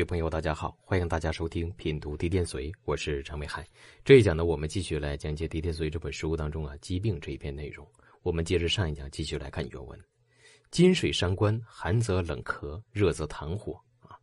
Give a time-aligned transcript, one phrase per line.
[0.00, 3.68] 位朋友，大家好，欢迎大家收听品读地天髓，我是张美海。
[4.02, 7.86] 这一讲呢，我们继续来讲解《地天髓》这本书当中啊疾病这一篇内容。
[8.22, 10.00] 我们接着上一讲继续来看原文：
[10.70, 14.16] 金水伤官，寒则冷咳，热则痰火啊。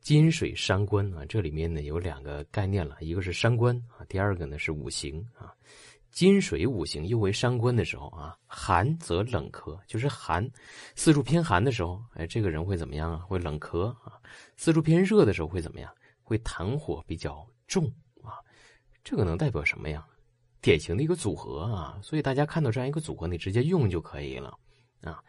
[0.00, 5.54] 金水伤官啊，这里面呢有两个概念了，一个是伤官啊，第二个呢是五行啊。
[6.14, 10.48] 金水五行又为伤官的时候啊，寒则冷咳，就是寒，
[10.94, 13.18] 四处偏寒的时候，哎，这个人会怎么样啊？
[13.26, 14.12] 会冷咳啊。
[14.56, 15.92] 四处偏热的时候会怎么样？
[16.22, 18.38] 会痰火比较重啊。
[19.02, 20.06] 这个能代表什么呀？
[20.60, 21.98] 典型的一个组合啊。
[22.00, 24.56] 所以大家看到这样一个组合，你直接用就可以了
[25.00, 25.20] 啊。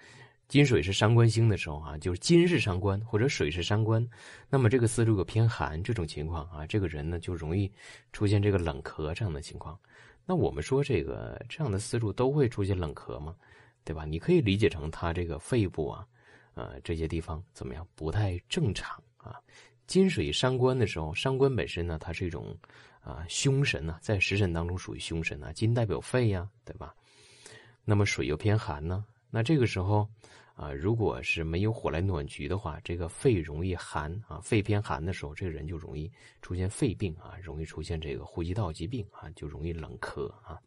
[0.47, 4.07] 金水是伤官星的时候啊，就是金是伤官或者水是伤官，
[4.49, 7.71] 那么这个四处有偏寒这种情况啊，这个人呢就容易
[8.11, 9.77] 出现这个冷咳这样的情况。
[10.25, 13.35] 那我们说这个这样的思路都会出现冷咳吗？
[13.83, 14.05] 对吧？
[14.05, 16.07] 你可以理解成他这个肺部啊，
[16.53, 19.39] 呃这些地方怎么样不太正常啊？
[19.87, 22.57] 金水伤官的时候，伤官本身呢，它是一种
[23.01, 25.53] 啊凶神呐，在食神当中属于凶神呐。
[25.53, 26.95] 金代表肺呀，对吧？
[27.83, 30.07] 那么水又偏寒呢，那这个时候。
[30.55, 36.09] 啊，如果是没有火来暖局的话，这个肺容易寒啊，肺偏寒的时候，这个人就容易
[36.41, 40.57] 出现肺病啊，容易出现这个呼吸道疾病啊，就容易冷咳啊。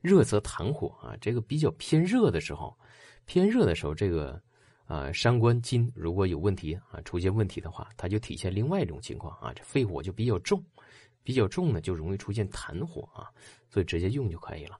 [0.00, 2.76] 热则痰火啊，这个比较偏热的时候，
[3.24, 4.42] 偏热的时候，这个
[4.84, 10.60] 啊伤官金如果有问题啊，出现问题的话，它就体现另外一种情况啊，这肺火就比较重，
[11.22, 13.30] 比较重呢，就容易出现痰火啊，
[13.68, 14.76] 所以直接用就可以了。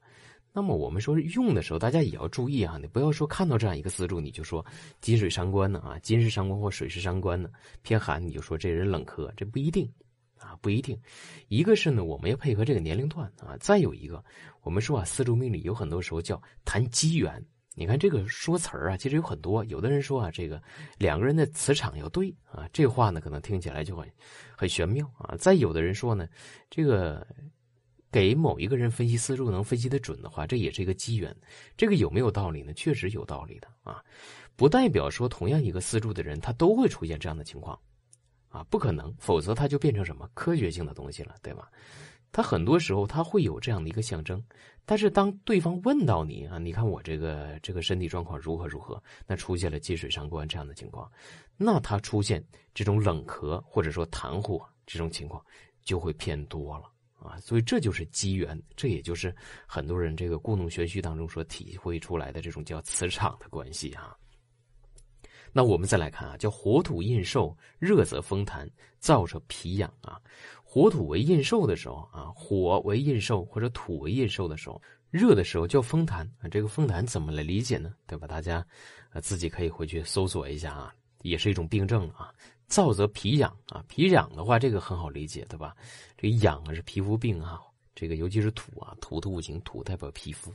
[0.52, 2.76] 那么我们说用的时候，大家也要注意啊！
[2.80, 4.66] 你不要说看到这样一个思路，你就说
[5.00, 7.48] 金水伤官呢啊，金是伤官或水是伤官呢，
[7.82, 9.88] 偏寒你就说这人冷咳，这不一定
[10.40, 10.98] 啊，不一定。
[11.46, 14.24] 一个是呢，我们要配合这个年龄段啊，再有一个，
[14.62, 17.40] 我们说啊，四柱命理有很多时候叫谈机缘。
[17.76, 19.64] 你看这个说词儿啊，其实有很多。
[19.66, 20.60] 有的人说啊，这个
[20.98, 24.10] 两个人的磁场要对啊，这话呢可能听起来就很
[24.56, 25.36] 很玄妙啊。
[25.36, 26.26] 再有的人说呢，
[26.68, 27.24] 这个。
[28.12, 31.34] 给某一个人分析思路能分析的准的话，这也是一个机缘。
[31.76, 32.72] 这个有没有道理呢？
[32.74, 34.02] 确实有道理的啊，
[34.56, 37.78] 不代表说同样一个思路的人他都会出现这样的情况，
[38.48, 41.70] 啊，不可能，否则他就变成什么科学性的东西了，对吧？
[42.32, 44.40] 他很多时候他会有这样的一个象征，
[44.84, 51.10] 但是当对方问到你啊，你看我这个这个身体状况如何如何，那出现了积水伤官这样的情况，
[51.56, 55.44] 那他出现这种冷咳或者说痰火这种情况
[55.82, 56.84] 就会偏多了。
[57.20, 59.34] 啊，所以这就是机缘，这也就是
[59.66, 64.16] 很多人这个故弄玄虚当中所体会出来的这种叫磁场的关系啊。
[65.52, 68.68] 那我们再来看啊，叫火土印受，热则风痰，
[69.00, 70.20] 燥者脾痒啊。
[70.62, 76.48] 火土为印受的时候啊，火为印受或者土为印受的时候，热的时候叫风痰啊。
[76.48, 77.92] 这个风痰怎么来理解呢？
[78.06, 78.28] 对吧？
[78.28, 78.64] 大家
[79.12, 82.32] 呃自己可以回去搜索一下啊，也是一种病症啊。
[82.70, 85.76] 燥则脾痒啊，脾痒的话，这个很好理解，对吧？
[86.16, 87.60] 这个痒啊是皮肤病啊，
[87.94, 90.52] 这个尤其是土啊，土的五行，土代表皮肤。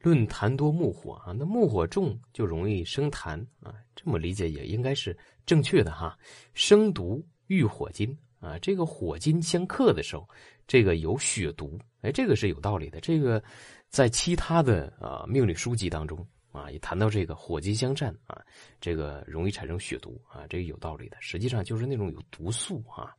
[0.00, 5.16] 论痰多木火啊，那木火重就容易生痰啊，这么理解也应该是
[5.46, 6.14] 正确的哈。
[6.52, 10.28] 生毒遇火金啊，这个火金相克的时候，
[10.66, 13.00] 这个有血毒，哎，这个是有道理的。
[13.00, 13.42] 这个
[13.88, 16.26] 在其他的啊命理书籍当中。
[16.54, 18.40] 啊，也谈到这个火金相战啊，
[18.80, 21.16] 这个容易产生血毒啊，这个有道理的。
[21.20, 23.12] 实际上就是那种有毒素啊。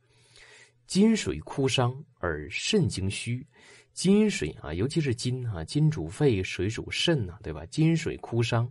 [0.86, 3.46] 金水枯伤而肾精虚，
[3.92, 7.66] 金水啊，尤其是金啊，金主肺，水主肾呐，对吧？
[7.66, 8.70] 金水枯伤，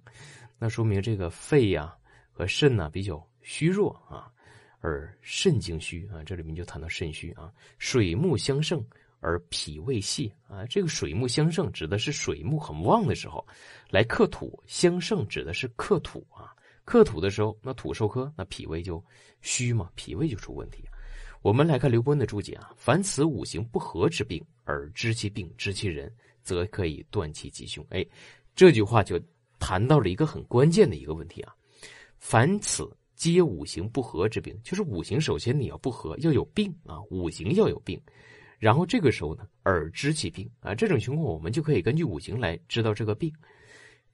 [0.58, 1.96] 那说明这个肺呀
[2.32, 4.32] 和肾呢比较虚弱啊，
[4.80, 8.84] 而肾精虚啊，这里面就谈到肾虚啊，水木相胜。
[9.20, 13.46] 而脾胃细啊，这个水木相胜指的是水木很旺的时候，
[13.90, 16.54] 来克土相胜指的是克土啊，
[16.84, 19.04] 克土的时候那土受克，那脾胃就
[19.42, 20.84] 虚嘛，脾胃就出问题。
[21.42, 26.12] 我们来看刘关的注解啊，凡此五行不合之病，而知其病知其人，
[26.44, 27.86] 则可以断其吉凶。
[27.90, 28.06] 哎，
[28.56, 29.20] 这句话就
[29.60, 31.54] 谈到了一个很关键的一个问题啊，
[32.18, 38.00] 凡此皆五行不合之病，就是五行首先你要不合，要有病啊，五行要有病。
[38.66, 43.32] 然后这个时候呢，耳知其病啊，这种情况我们就可以根据五行来知道这个病，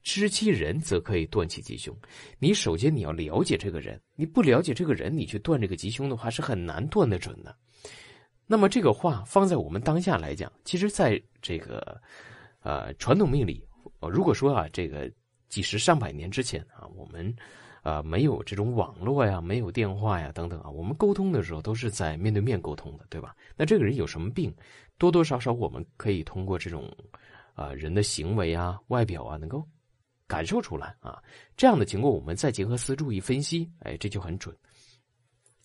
[0.03, 1.95] 知其人则可以断其吉凶。
[2.37, 7.55] 你首先你要了解这个人，你不了解这个人，你去断这个吉凶的话是很难断得准的。
[8.45, 12.01] 那么这个话放在我们当下来讲，其实在这个
[12.59, 13.63] 呃传统命理，
[14.01, 15.09] 如果说啊这个
[15.47, 17.33] 几十上百年之前啊，我们。
[17.81, 23.35] 啊，没有这种网络呀，没有电话呀，等等啊，我们沟通的时候都是在面对面沟通的，对吧？
[23.57, 24.53] 那这个人有什么病，
[24.97, 26.95] 多多少少我们可以通过这种
[27.53, 29.67] 啊人的行为啊、外表啊，能够
[30.27, 31.21] 感受出来啊。
[31.57, 34.55] 这样的情况，我们再结合思路一分析，哎，这就很准。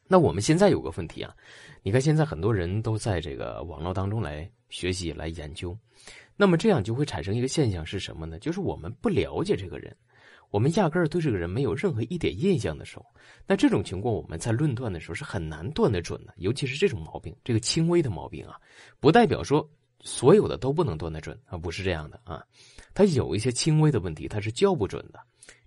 [0.09, 1.35] 那我们现在有个问题啊，
[1.83, 5.77] 你看现在很多人都在这个网络当中来学习、来研究，
[6.37, 8.39] 那么这样就会产生一个现象是什么呢？
[8.39, 9.95] 就是我们不了解这个人，
[10.51, 13.07] 我们压根儿对这个人没有任何一点印象的时候，
[13.47, 16.33] 那这种情况我们在论断的时候是很难断得准的。
[16.37, 18.57] 尤其是这种毛病，这个轻微的毛病啊，
[19.01, 19.69] 不代表说
[20.01, 22.45] 所有的都不能断得准啊，不是这样的啊，
[22.95, 25.21] 它有一些轻微的问题，它是叫不准的。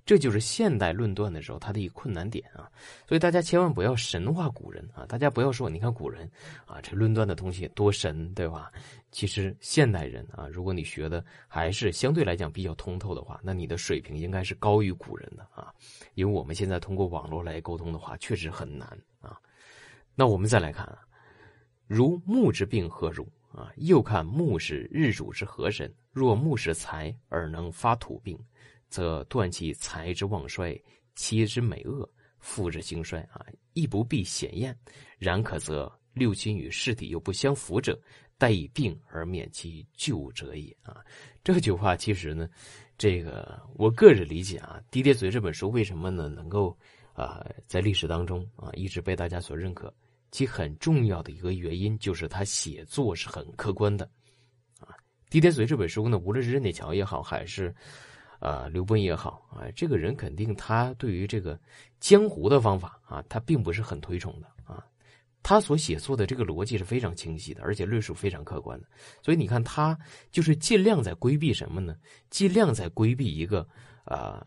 [0.10, 2.68] 这就是现代论断的时候，它的一个困难点啊，
[3.08, 5.06] 所以大家千万不要神化古人啊！
[5.06, 6.28] 大家不要说，你看古人
[6.66, 8.72] 啊，这论断的东西多神，对吧？
[9.12, 15.72] 其实现代人啊，如果你学的还是相对来讲比较通透的话，那你的水平应该是高于古人的啊。
[16.16, 18.88] 因为我们现在通过网络来沟通的话，确实很难
[19.22, 19.40] 啊。
[20.16, 20.98] 那我们再来看啊，
[21.86, 23.72] 如木之病何如啊？
[23.76, 25.94] 又看木是日主之何神？
[26.12, 28.36] 若木是财而能发土病。
[28.89, 30.80] 则断其财之旺衰，
[31.15, 32.09] 妻之美恶，
[32.39, 34.77] 父之兴衰啊，亦不必显验。
[35.18, 38.00] 然可则六亲与尸体又不相符者，
[38.38, 40.97] 待以病而免其旧者也啊。
[41.44, 42.50] 这句话其实呢，
[42.97, 46.77] 这个我个人理解啊，《狄爹嘴》这本书为什么呢能够
[47.13, 49.94] 啊在历史当中啊一直被大家所认可？
[50.31, 54.06] 其很重要的一个原因就是他写作是很客观的
[54.80, 54.91] 啊，
[55.30, 57.75] 《狄爹嘴》这本书呢，无论是任铁桥也好，还是
[58.39, 61.59] 啊，刘奔也好啊，这个人肯定他对于这个
[62.00, 64.86] 江湖的方法啊，他并不是很推崇的啊。
[65.44, 68.88] 他所写作的这个逻辑是非常清晰的，而且论述非常客观的。
[69.21, 69.97] 所以你看，他
[70.31, 71.95] 就是尽量在规避什么呢？
[72.30, 73.68] 尽量在规避一个
[74.06, 74.45] 啊，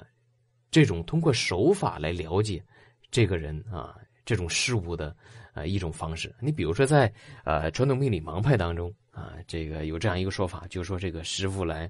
[0.70, 2.64] 这种通过手法来了解
[3.10, 5.14] 这个人啊这种事物的
[5.52, 6.34] 啊一种方式。
[6.40, 7.12] 你比如说，在
[7.44, 8.90] 呃传统命理盲派当中。
[9.12, 11.88] 啊，这个有这样一个说法，就是说这个师傅来，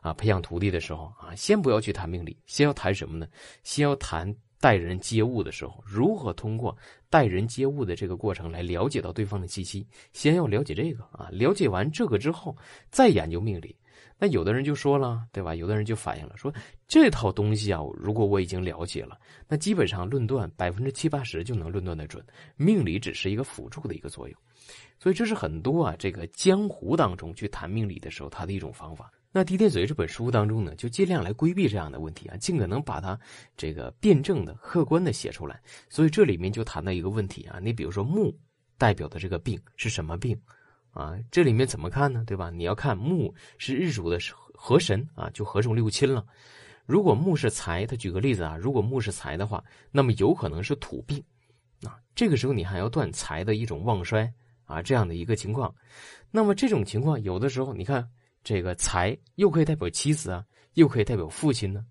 [0.00, 3.28] 啊，培养徒弟的时候啊，先不要去谈命理，先要谈什么呢？
[3.62, 6.76] 先要谈待人接物的时候，如何通过
[7.10, 9.86] 待人接物的这个过程来了解到对方的气息。
[10.12, 12.56] 先要了解这个啊，了解完这个之后，
[12.90, 13.76] 再研究命理。
[14.18, 15.54] 那有的人就说了，对吧？
[15.54, 16.52] 有的人就反映了说，
[16.88, 22.24] 这套东西啊，如果我已经了解了，那基本上论断百分之七八十就能论断的准，
[22.56, 24.38] 命理只是一个辅助的一个作用。
[24.98, 29.12] 所以这是很多啊，这个江湖当中去谈命理的时候，他的一种方法。
[29.30, 33.20] 那《滴天嘴》这本书当中呢，就尽量来规避这样的问题啊，尽可能把它
[33.54, 35.60] 这个辩证的、客观的写出来。
[35.90, 38.34] 所以这里面就谈到一个问题啊，你比如说木
[38.78, 40.34] 代表的这个病是什么病
[40.96, 41.14] 啊？
[41.30, 42.24] 这里面怎么看呢？
[42.26, 42.50] 对吧？
[42.50, 44.18] 你要看木是日主的
[44.54, 46.26] 合神啊，就合中六亲了。
[46.86, 49.62] 如果木是财，他举个例子啊，如果木是财的话，
[49.92, 51.22] 那么有可能是土病
[51.82, 51.98] 啊。
[52.14, 54.32] 这个时候你还要断财的一种旺衰。
[54.68, 55.72] 啊，这样的一个情况，
[56.28, 58.04] 那么这种情况有的时候，你看
[58.42, 60.44] 这个财又可以代表妻子啊，
[60.74, 61.86] 又可以代表父亲呢。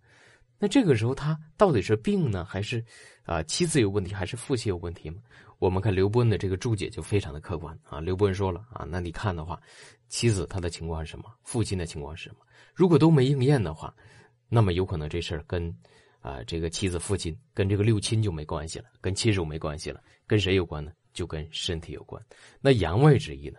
[0.59, 2.83] 那这个时候他到底是病呢，还是
[3.23, 5.21] 啊妻子有问题，还是父亲有问题吗？
[5.59, 7.99] 我们看刘伯温的这个注解就非常的客观啊。
[7.99, 9.61] 刘伯温说了啊，那你看的话，
[10.09, 11.25] 妻子他的情况是什么？
[11.43, 12.37] 父亲的情况是什么？
[12.73, 13.95] 如果都没应验的话，
[14.49, 15.73] 那么有可能这事儿跟
[16.21, 20.91] 啊这个妻子、父亲跟这个六亲就没关系了，跟亲属没关系了，跟谁有关呢？
[21.13, 22.21] 就跟身体有关，
[22.59, 23.57] 那言外之意呢，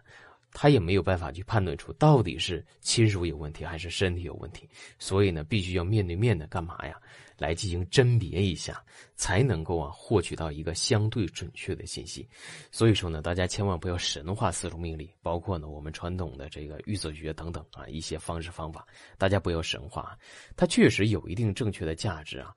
[0.58, 4.66] 他也没有办法去判断出到底是亲属有问题还是身体有问题，
[4.98, 6.98] 所以呢，必须要面对面的干嘛呀，
[7.36, 8.82] 来进行甄别一下，
[9.16, 12.26] 才能够啊获取到一个相对准确的信息。
[12.72, 18.86] 所以说呢，大家千万不要神化四种命理，包括呢我们传统的这个预测学等等啊一些方式方法，
[19.18, 20.18] 大家不要神化，
[20.56, 22.54] 它确实有一定正确的价值啊。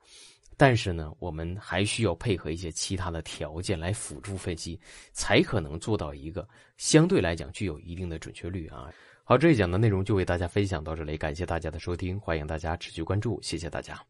[0.60, 4.78] 但是呢，我们还需要配合一些其他的条件来辅助分析，
[5.10, 8.92] 才可能做到一个相对来讲具有一定的准确率啊。
[9.24, 14.04] 好，这一讲的内容就为大家分享到这里，感谢大家的收听，欢迎大家持续关注，谢谢大家。